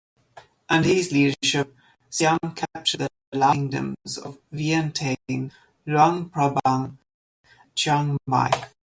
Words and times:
Under 0.67 0.87
his 0.89 1.11
leadership, 1.11 1.75
Siam 2.09 2.39
captured 2.55 3.01
the 3.01 3.09
Lao 3.33 3.53
kingdoms 3.53 4.17
of 4.17 4.39
Vientiane, 4.51 5.51
Luang 5.85 6.31
Prabang, 6.31 6.63
and 6.97 6.97
Chiangmai. 7.75 8.69